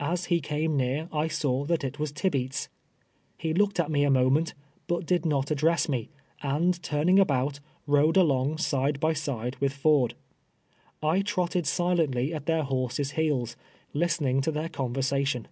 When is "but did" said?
4.88-5.24